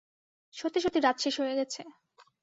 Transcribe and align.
সত্যি-সত্যি 0.55 0.99
রাত 1.01 1.17
শেষ 1.19 1.35
হয়ে 1.41 1.57
গেছে। 1.59 1.81